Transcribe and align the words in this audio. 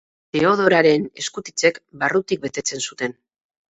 Teodoraren 0.37 1.05
eskutitzek 1.25 1.79
barrutik 2.05 2.45
betetzen 2.51 2.87
zuten. 2.91 3.19